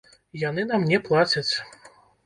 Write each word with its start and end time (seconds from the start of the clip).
Яны 0.43 0.65
нам 0.71 0.89
не 0.93 1.01
плацяць. 1.11 1.49